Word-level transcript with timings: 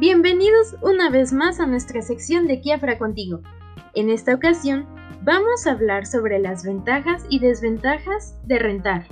Bienvenidos 0.00 0.76
una 0.80 1.10
vez 1.10 1.32
más 1.32 1.58
a 1.58 1.66
nuestra 1.66 2.02
sección 2.02 2.46
de 2.46 2.60
Kiafra 2.60 2.98
contigo. 2.98 3.40
En 3.96 4.10
esta 4.10 4.32
ocasión 4.32 4.86
vamos 5.24 5.66
a 5.66 5.72
hablar 5.72 6.06
sobre 6.06 6.38
las 6.38 6.62
ventajas 6.62 7.26
y 7.28 7.40
desventajas 7.40 8.38
de 8.44 8.60
rentar. 8.60 9.08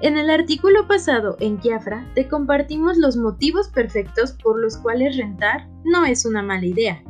En 0.00 0.16
el 0.16 0.30
artículo 0.30 0.88
pasado 0.88 1.36
en 1.40 1.58
Kiafra 1.58 2.10
te 2.14 2.26
compartimos 2.26 2.96
los 2.96 3.18
motivos 3.18 3.68
perfectos 3.68 4.32
por 4.32 4.58
los 4.58 4.78
cuales 4.78 5.18
rentar 5.18 5.68
no 5.84 6.06
es 6.06 6.24
una 6.24 6.42
mala 6.42 6.64
idea. 6.64 7.02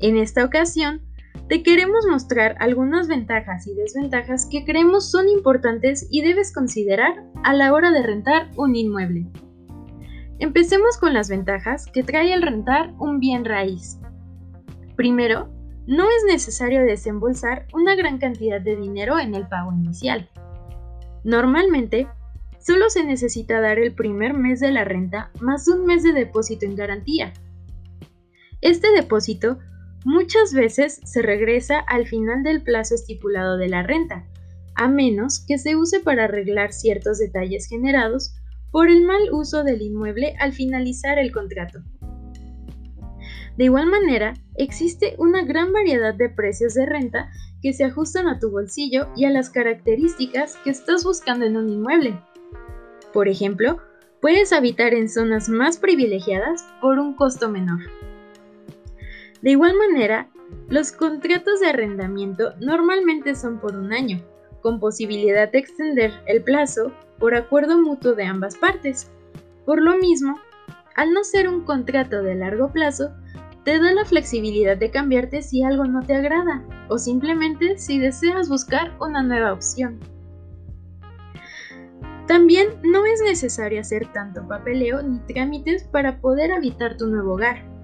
En 0.00 0.18
esta 0.18 0.44
ocasión 0.44 1.00
te 1.48 1.62
queremos 1.62 2.04
mostrar 2.06 2.56
algunas 2.60 3.08
ventajas 3.08 3.66
y 3.66 3.74
desventajas 3.74 4.46
que 4.50 4.66
creemos 4.66 5.10
son 5.10 5.26
importantes 5.30 6.06
y 6.10 6.20
debes 6.20 6.52
considerar 6.52 7.24
a 7.44 7.54
la 7.54 7.72
hora 7.72 7.92
de 7.92 8.02
rentar 8.02 8.50
un 8.56 8.76
inmueble. 8.76 9.30
Empecemos 10.38 10.98
con 10.98 11.14
las 11.14 11.30
ventajas 11.30 11.86
que 11.86 12.02
trae 12.02 12.34
el 12.34 12.42
rentar 12.42 12.92
un 12.98 13.20
bien 13.20 13.46
raíz. 13.46 13.98
Primero, 14.94 15.48
no 15.86 16.04
es 16.04 16.24
necesario 16.26 16.84
desembolsar 16.84 17.66
una 17.72 17.94
gran 17.94 18.18
cantidad 18.18 18.60
de 18.60 18.76
dinero 18.76 19.18
en 19.18 19.34
el 19.34 19.48
pago 19.48 19.72
inicial. 19.72 20.28
Normalmente, 21.24 22.06
solo 22.58 22.90
se 22.90 23.04
necesita 23.04 23.60
dar 23.60 23.78
el 23.78 23.94
primer 23.94 24.34
mes 24.34 24.60
de 24.60 24.72
la 24.72 24.84
renta 24.84 25.30
más 25.40 25.68
un 25.68 25.86
mes 25.86 26.02
de 26.02 26.12
depósito 26.12 26.66
en 26.66 26.76
garantía. 26.76 27.32
Este 28.60 28.90
depósito 28.92 29.58
muchas 30.04 30.52
veces 30.52 31.00
se 31.04 31.22
regresa 31.22 31.78
al 31.78 32.06
final 32.06 32.42
del 32.42 32.62
plazo 32.62 32.94
estipulado 32.94 33.56
de 33.56 33.68
la 33.68 33.82
renta, 33.82 34.26
a 34.74 34.86
menos 34.88 35.44
que 35.46 35.56
se 35.56 35.76
use 35.76 36.00
para 36.00 36.24
arreglar 36.24 36.72
ciertos 36.72 37.18
detalles 37.18 37.66
generados 37.68 38.34
por 38.76 38.90
el 38.90 39.04
mal 39.04 39.30
uso 39.32 39.64
del 39.64 39.80
inmueble 39.80 40.36
al 40.38 40.52
finalizar 40.52 41.18
el 41.18 41.32
contrato. 41.32 41.80
De 43.56 43.64
igual 43.64 43.86
manera, 43.86 44.34
existe 44.54 45.14
una 45.16 45.46
gran 45.46 45.72
variedad 45.72 46.12
de 46.12 46.28
precios 46.28 46.74
de 46.74 46.84
renta 46.84 47.30
que 47.62 47.72
se 47.72 47.84
ajustan 47.84 48.28
a 48.28 48.38
tu 48.38 48.50
bolsillo 48.50 49.08
y 49.16 49.24
a 49.24 49.30
las 49.30 49.48
características 49.48 50.58
que 50.62 50.68
estás 50.68 51.04
buscando 51.04 51.46
en 51.46 51.56
un 51.56 51.70
inmueble. 51.70 52.20
Por 53.14 53.28
ejemplo, 53.28 53.78
puedes 54.20 54.52
habitar 54.52 54.92
en 54.92 55.08
zonas 55.08 55.48
más 55.48 55.78
privilegiadas 55.78 56.62
por 56.82 56.98
un 56.98 57.14
costo 57.14 57.48
menor. 57.48 57.80
De 59.40 59.52
igual 59.52 59.72
manera, 59.78 60.28
los 60.68 60.92
contratos 60.92 61.60
de 61.60 61.68
arrendamiento 61.68 62.52
normalmente 62.60 63.36
son 63.36 63.58
por 63.58 63.74
un 63.74 63.94
año, 63.94 64.20
con 64.62 64.80
posibilidad 64.80 65.50
de 65.50 65.58
extender 65.58 66.12
el 66.26 66.42
plazo 66.42 66.92
por 67.18 67.34
acuerdo 67.34 67.78
mutuo 67.78 68.14
de 68.14 68.24
ambas 68.24 68.56
partes. 68.56 69.10
Por 69.64 69.82
lo 69.82 69.96
mismo, 69.96 70.38
al 70.94 71.12
no 71.12 71.24
ser 71.24 71.48
un 71.48 71.64
contrato 71.64 72.22
de 72.22 72.34
largo 72.34 72.72
plazo, 72.72 73.10
te 73.64 73.78
da 73.78 73.92
la 73.92 74.04
flexibilidad 74.04 74.76
de 74.76 74.90
cambiarte 74.90 75.42
si 75.42 75.62
algo 75.62 75.84
no 75.84 76.02
te 76.02 76.14
agrada 76.14 76.64
o 76.88 76.98
simplemente 76.98 77.78
si 77.78 77.98
deseas 77.98 78.48
buscar 78.48 78.96
una 79.00 79.22
nueva 79.22 79.52
opción. 79.52 79.98
También 82.26 82.68
no 82.82 83.04
es 83.06 83.20
necesario 83.22 83.80
hacer 83.80 84.12
tanto 84.12 84.46
papeleo 84.46 85.02
ni 85.02 85.18
trámites 85.20 85.84
para 85.84 86.20
poder 86.20 86.52
habitar 86.52 86.96
tu 86.96 87.06
nuevo 87.06 87.34
hogar. 87.34 87.75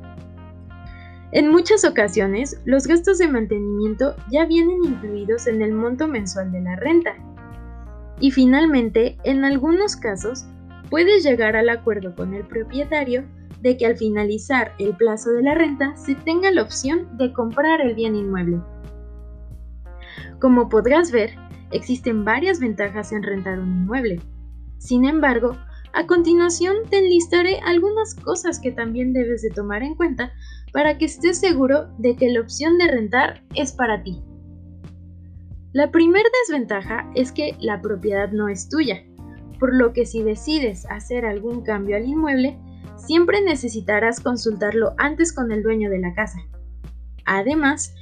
En 1.32 1.48
muchas 1.50 1.84
ocasiones, 1.84 2.60
los 2.66 2.86
gastos 2.86 3.18
de 3.18 3.26
mantenimiento 3.26 4.14
ya 4.30 4.44
vienen 4.44 4.84
incluidos 4.84 5.46
en 5.46 5.62
el 5.62 5.72
monto 5.72 6.06
mensual 6.06 6.52
de 6.52 6.60
la 6.60 6.76
renta 6.76 7.14
y 8.20 8.30
finalmente, 8.30 9.18
en 9.24 9.44
algunos 9.44 9.96
casos, 9.96 10.46
puedes 10.90 11.24
llegar 11.24 11.56
al 11.56 11.70
acuerdo 11.70 12.14
con 12.14 12.34
el 12.34 12.44
propietario 12.44 13.24
de 13.60 13.76
que 13.76 13.86
al 13.86 13.96
finalizar 13.96 14.72
el 14.78 14.96
plazo 14.96 15.30
de 15.30 15.42
la 15.42 15.54
renta 15.54 15.96
se 15.96 16.14
tenga 16.14 16.50
la 16.50 16.62
opción 16.62 17.16
de 17.16 17.32
comprar 17.32 17.80
el 17.80 17.94
bien 17.94 18.14
inmueble. 18.14 18.60
Como 20.38 20.68
podrás 20.68 21.10
ver, 21.10 21.30
existen 21.70 22.24
varias 22.24 22.60
ventajas 22.60 23.10
en 23.10 23.22
rentar 23.22 23.58
un 23.58 23.68
inmueble. 23.68 24.20
Sin 24.78 25.04
embargo, 25.04 25.56
a 25.94 26.06
continuación 26.06 26.76
te 26.88 26.98
enlistaré 26.98 27.60
algunas 27.60 28.14
cosas 28.14 28.58
que 28.58 28.72
también 28.72 29.12
debes 29.12 29.42
de 29.42 29.50
tomar 29.50 29.82
en 29.82 29.94
cuenta 29.94 30.32
para 30.72 30.96
que 30.96 31.04
estés 31.04 31.38
seguro 31.38 31.88
de 31.98 32.16
que 32.16 32.30
la 32.30 32.40
opción 32.40 32.78
de 32.78 32.88
rentar 32.88 33.42
es 33.54 33.72
para 33.72 34.02
ti. 34.02 34.22
La 35.72 35.90
primera 35.90 36.28
desventaja 36.42 37.10
es 37.14 37.32
que 37.32 37.56
la 37.60 37.80
propiedad 37.80 38.30
no 38.30 38.48
es 38.48 38.68
tuya, 38.68 39.04
por 39.58 39.74
lo 39.74 39.92
que 39.92 40.06
si 40.06 40.22
decides 40.22 40.86
hacer 40.90 41.24
algún 41.24 41.62
cambio 41.62 41.96
al 41.96 42.06
inmueble, 42.06 42.58
siempre 42.96 43.42
necesitarás 43.42 44.20
consultarlo 44.20 44.94
antes 44.98 45.32
con 45.32 45.52
el 45.52 45.62
dueño 45.62 45.90
de 45.90 45.98
la 45.98 46.14
casa. 46.14 46.38
Además, 47.24 47.94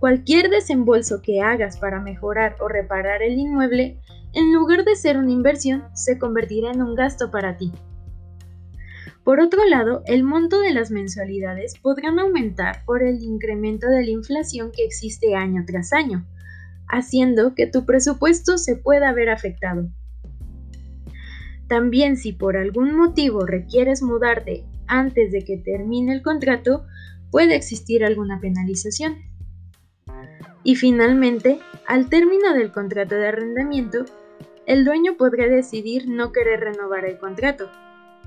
cualquier 0.00 0.50
desembolso 0.50 1.20
que 1.22 1.40
hagas 1.40 1.78
para 1.78 2.00
mejorar 2.00 2.56
o 2.60 2.68
reparar 2.68 3.22
el 3.22 3.38
inmueble, 3.38 4.00
en 4.32 4.52
lugar 4.52 4.84
de 4.84 4.96
ser 4.96 5.16
una 5.16 5.32
inversión, 5.32 5.84
se 5.94 6.18
convertirá 6.18 6.70
en 6.70 6.82
un 6.82 6.94
gasto 6.94 7.30
para 7.30 7.56
ti. 7.56 7.72
Por 9.24 9.40
otro 9.40 9.64
lado, 9.66 10.02
el 10.06 10.24
monto 10.24 10.60
de 10.60 10.72
las 10.72 10.90
mensualidades 10.90 11.74
podrán 11.78 12.18
aumentar 12.18 12.82
por 12.86 13.02
el 13.02 13.22
incremento 13.22 13.86
de 13.86 14.04
la 14.04 14.10
inflación 14.10 14.70
que 14.74 14.84
existe 14.84 15.34
año 15.34 15.64
tras 15.66 15.92
año, 15.92 16.26
haciendo 16.88 17.54
que 17.54 17.66
tu 17.66 17.84
presupuesto 17.84 18.56
se 18.56 18.76
pueda 18.76 19.12
ver 19.12 19.28
afectado. 19.28 19.90
También 21.68 22.16
si 22.16 22.32
por 22.32 22.56
algún 22.56 22.96
motivo 22.96 23.44
requieres 23.44 24.02
mudarte 24.02 24.64
antes 24.86 25.30
de 25.30 25.44
que 25.44 25.58
termine 25.58 26.14
el 26.14 26.22
contrato, 26.22 26.86
puede 27.30 27.54
existir 27.54 28.04
alguna 28.04 28.40
penalización. 28.40 29.18
Y 30.64 30.76
finalmente, 30.76 31.60
al 31.88 32.10
término 32.10 32.52
del 32.52 32.70
contrato 32.70 33.14
de 33.14 33.28
arrendamiento, 33.28 34.04
el 34.66 34.84
dueño 34.84 35.16
podrá 35.16 35.48
decidir 35.48 36.06
no 36.06 36.32
querer 36.32 36.60
renovar 36.60 37.06
el 37.06 37.18
contrato, 37.18 37.70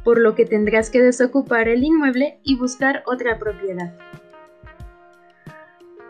por 0.04 0.20
lo 0.20 0.34
que 0.34 0.48
tendrás 0.48 0.90
que 0.90 1.00
desocupar 1.00 1.68
el 1.68 1.84
inmueble 1.84 2.40
y 2.44 2.58
buscar 2.58 3.04
otra 3.06 3.38
propiedad. 3.38 3.94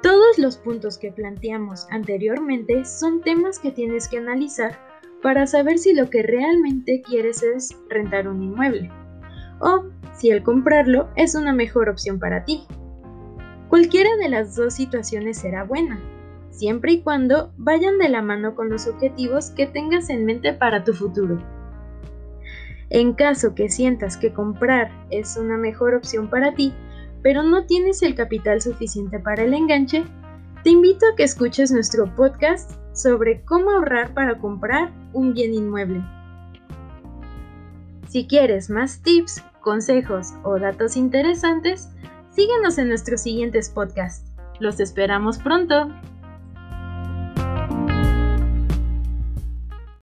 Todos 0.02 0.40
los 0.40 0.56
puntos 0.56 0.98
que 0.98 1.12
planteamos 1.12 1.88
anteriormente 1.92 2.86
son 2.86 3.20
temas 3.20 3.60
que 3.60 3.72
tienes 3.72 4.08
que 4.08 4.18
analizar 4.18 4.80
para 5.22 5.46
saber 5.46 5.78
si 5.78 5.94
lo 5.94 6.10
que 6.10 6.24
realmente 6.24 7.02
quieres 7.02 7.44
es 7.44 7.78
rentar 7.90 8.30
un 8.30 8.42
inmueble 8.42 8.90
o 9.60 9.88
si 10.14 10.32
el 10.32 10.42
comprarlo 10.42 11.10
es 11.18 11.36
una 11.36 11.52
mejor 11.52 11.90
opción 11.90 12.18
para 12.18 12.46
ti. 12.46 12.64
Cualquiera 13.68 14.16
de 14.16 14.30
las 14.30 14.56
dos 14.56 14.74
situaciones 14.74 15.38
será 15.38 15.66
buena, 15.66 16.00
siempre 16.52 16.94
y 16.94 17.02
cuando 17.02 17.52
vayan 17.58 17.98
de 17.98 18.10
la 18.10 18.22
mano 18.22 18.56
con 18.56 18.70
los 18.70 18.88
objetivos 18.88 19.50
que 19.50 19.66
tengas 19.66 20.10
en 20.10 20.26
mente 20.26 20.54
para 20.54 20.84
tu 20.84 20.94
futuro. 20.94 21.40
En 22.90 23.14
caso 23.14 23.56
que 23.56 23.70
sientas 23.70 24.18
que 24.18 24.34
comprar 24.34 24.92
es 25.10 25.38
una 25.38 25.58
mejor 25.58 25.96
opción 25.96 26.30
para 26.30 26.54
ti, 26.54 26.74
pero 27.24 27.42
no 27.42 27.66
tienes 27.66 28.02
el 28.04 28.16
capital 28.16 28.62
suficiente 28.62 29.20
para 29.20 29.44
el 29.44 29.54
enganche, 29.54 30.04
te 30.64 30.70
invito 30.70 31.06
a 31.08 31.16
que 31.16 31.24
escuches 31.24 31.72
nuestro 31.72 32.14
podcast 32.16 32.72
sobre 32.94 33.42
cómo 33.46 33.72
ahorrar 33.72 34.14
para 34.14 34.38
comprar 34.38 34.92
un 35.14 35.34
bien 35.34 35.54
inmueble. 35.54 36.04
Si 38.08 38.28
quieres 38.28 38.70
más 38.70 39.02
tips, 39.02 39.42
consejos 39.62 40.34
o 40.44 40.60
datos 40.60 40.98
interesantes, 40.98 41.90
síguenos 42.30 42.78
en 42.78 42.90
nuestros 42.90 43.22
siguientes 43.22 43.70
podcasts. 43.70 44.30
Los 44.60 44.80
esperamos 44.80 45.38
pronto. 45.38 45.90